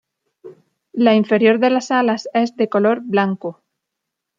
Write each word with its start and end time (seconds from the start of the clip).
La 0.93 1.13
inferior 1.13 1.59
de 1.59 1.69
las 1.69 1.91
alas 1.91 2.27
es 2.33 2.55
de 2.55 2.67
color 2.69 3.01
blanco. 3.01 3.61